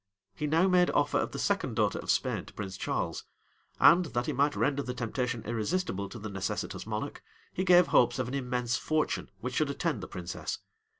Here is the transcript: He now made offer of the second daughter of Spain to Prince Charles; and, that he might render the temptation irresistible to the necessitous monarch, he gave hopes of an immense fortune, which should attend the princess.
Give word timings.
He 0.33 0.47
now 0.47 0.67
made 0.67 0.89
offer 0.89 1.19
of 1.19 1.31
the 1.31 1.37
second 1.37 1.75
daughter 1.75 1.99
of 1.99 2.09
Spain 2.09 2.45
to 2.45 2.53
Prince 2.55 2.75
Charles; 2.75 3.23
and, 3.79 4.05
that 4.05 4.25
he 4.25 4.33
might 4.33 4.55
render 4.55 4.81
the 4.81 4.95
temptation 4.95 5.43
irresistible 5.45 6.09
to 6.09 6.17
the 6.17 6.27
necessitous 6.27 6.87
monarch, 6.87 7.21
he 7.53 7.63
gave 7.63 7.85
hopes 7.85 8.17
of 8.17 8.27
an 8.27 8.33
immense 8.33 8.77
fortune, 8.77 9.29
which 9.41 9.53
should 9.53 9.69
attend 9.69 10.01
the 10.01 10.07
princess. 10.07 10.57